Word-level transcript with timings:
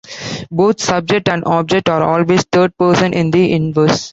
Both 0.49 0.81
subject 0.81 1.29
and 1.29 1.45
object 1.45 1.87
are 1.87 2.01
always 2.01 2.43
third-person 2.51 3.13
in 3.13 3.29
the 3.29 3.53
inverse. 3.53 4.09